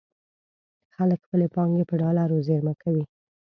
[0.95, 3.03] خلک خپلې پانګې په ډالرو زېرمه کوي.